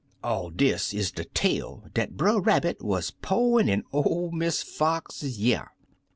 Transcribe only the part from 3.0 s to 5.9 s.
po'in' in ol' Miss Fox' y'ear.)